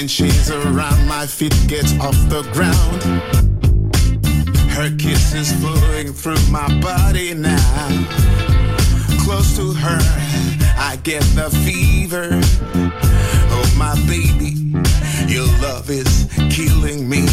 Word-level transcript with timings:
When 0.00 0.08
she's 0.08 0.50
around, 0.50 1.06
my 1.06 1.26
feet 1.26 1.54
get 1.68 1.84
off 2.00 2.16
the 2.30 2.40
ground. 2.54 3.02
Her 4.70 4.88
kiss 4.96 5.34
is 5.34 5.52
flowing 5.60 6.14
through 6.14 6.40
my 6.50 6.66
body 6.80 7.34
now. 7.34 8.06
Close 9.20 9.54
to 9.56 9.74
her, 9.74 9.98
I 10.78 10.98
get 11.02 11.20
the 11.36 11.50
fever. 11.66 12.30
Oh, 13.52 13.74
my 13.76 13.94
baby, 14.08 14.72
your 15.30 15.44
love 15.60 15.90
is 15.90 16.26
killing 16.48 17.06
me. 17.06 17.26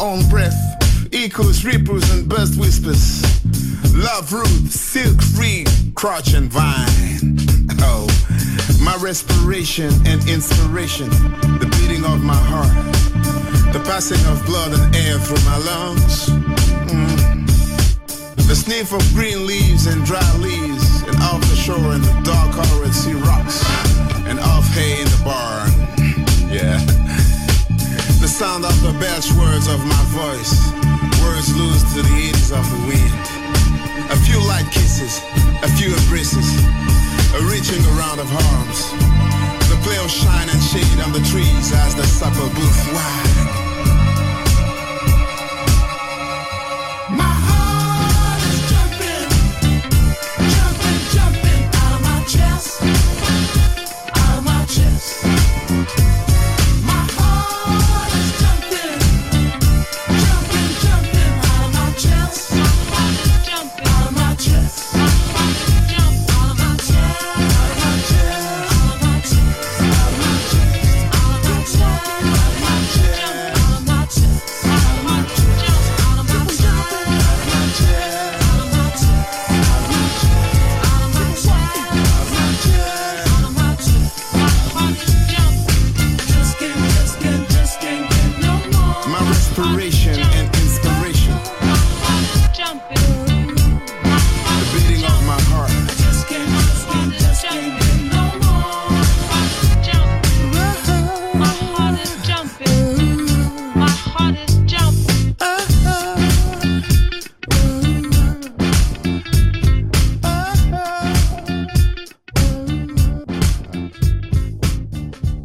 Own 0.00 0.26
breath 0.28 0.56
echoes, 1.12 1.64
ripples, 1.64 2.10
and 2.10 2.28
burst 2.28 2.58
whispers. 2.58 3.22
Love 3.94 4.32
root, 4.32 4.70
silk 4.70 5.20
free, 5.20 5.64
crotch 5.94 6.32
and 6.32 6.50
vine. 6.50 7.36
Oh, 7.82 8.06
my 8.82 8.96
respiration 8.96 9.92
and 10.06 10.26
inspiration, 10.28 11.10
the 11.60 11.68
beating 11.78 12.04
of 12.04 12.22
my 12.22 12.34
heart, 12.34 12.72
the 13.72 13.80
passing 13.80 14.24
of 14.26 14.44
blood 14.46 14.72
and 14.72 14.96
air 14.96 15.18
through 15.18 15.44
my 15.44 15.58
lungs. 15.58 16.28
Mm. 16.88 17.46
The 18.48 18.56
sniff 18.56 18.92
of 18.92 19.02
green 19.14 19.46
leaves 19.46 19.86
and 19.86 20.04
dry 20.04 20.36
leaves, 20.38 21.02
and 21.02 21.16
off 21.16 21.40
the 21.42 21.56
shore 21.56 21.92
and 21.92 22.02
the 22.02 22.20
dark 22.22 22.54
colored 22.54 22.94
sea 22.94 23.12
rocks, 23.12 23.62
and 24.26 24.40
off 24.40 24.66
hay 24.72 25.00
in 25.00 25.08
the 25.08 25.20
barn. 25.24 25.70
Yeah. 26.50 27.19
Sound 28.30 28.64
of 28.64 28.80
the 28.80 28.92
best 28.98 29.32
words 29.36 29.66
of 29.66 29.84
my 29.84 30.02
voice, 30.16 30.72
words 31.20 31.54
loose 31.54 31.82
to 31.92 32.00
the 32.00 32.14
eddies 32.14 32.50
of 32.50 32.64
the 32.70 32.86
wind. 32.88 33.26
A 34.08 34.16
few 34.16 34.40
light 34.48 34.64
kisses, 34.70 35.20
a 35.62 35.68
few 35.76 35.92
embraces, 35.92 36.48
a 37.34 37.40
reaching 37.52 37.84
around 37.92 38.18
of 38.18 38.32
arms. 38.32 38.92
The 39.68 39.76
play 39.82 39.98
of 39.98 40.10
shine 40.10 40.48
and 40.48 40.62
shade 40.62 41.00
on 41.04 41.12
the 41.12 41.20
trees 41.28 41.72
as 41.74 41.94
the 41.94 42.06
supper 42.06 42.48
booth 42.54 42.92
wide. 42.94 43.39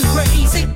problems 0.00 0.14
were 0.14 0.34
easy. 0.34 0.75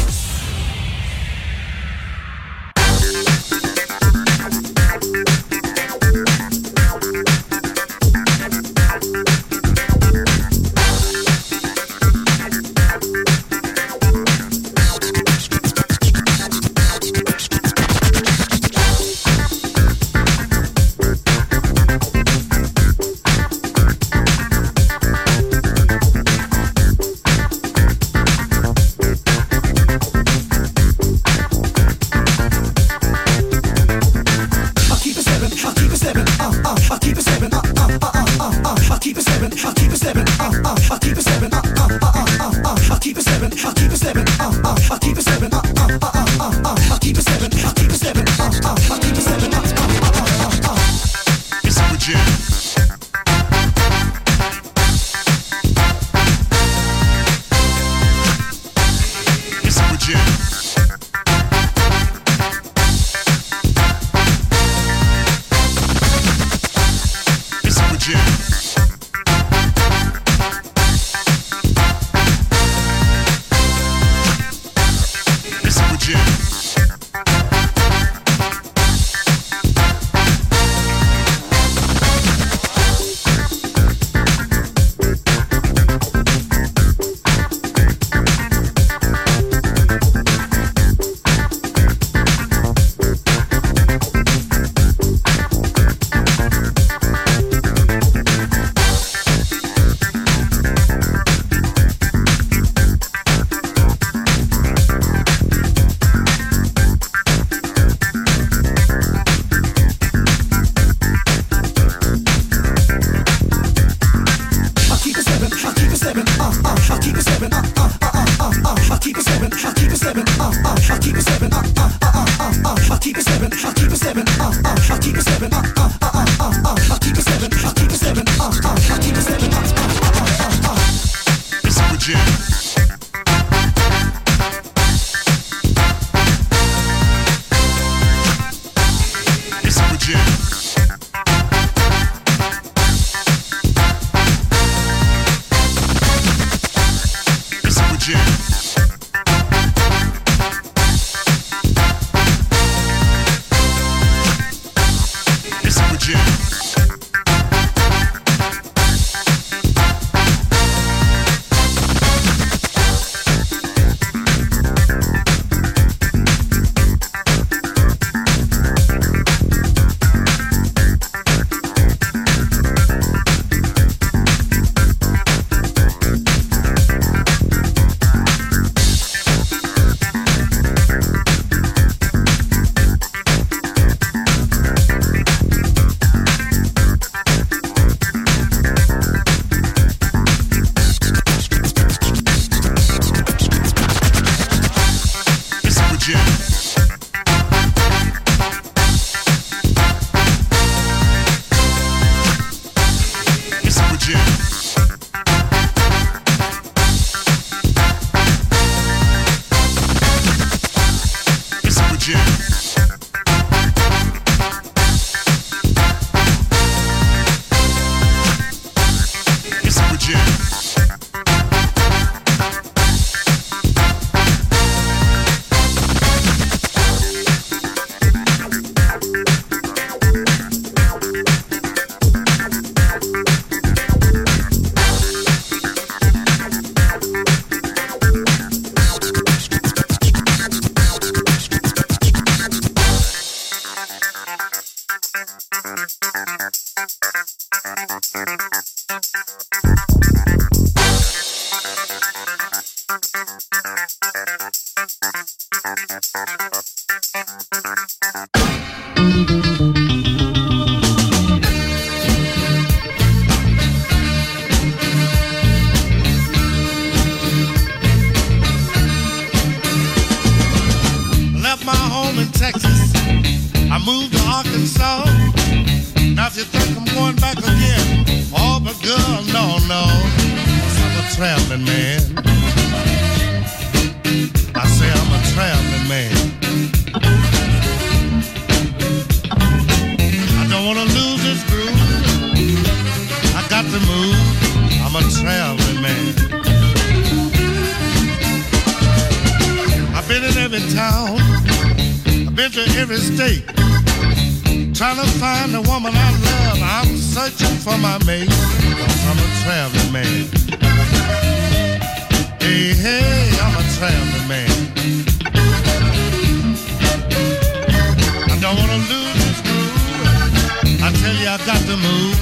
I 320.83 320.91
tell 320.93 321.15
you, 321.15 321.27
I 321.27 321.37
got 321.45 321.61
to 321.67 321.77
move. 321.77 322.17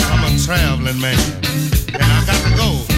i 0.00 0.14
I'm 0.14 0.34
a 0.34 0.38
traveling 0.38 0.98
man. 0.98 1.18
And 1.92 2.02
I 2.02 2.24
got 2.24 2.42
to 2.42 2.56
go. 2.56 2.97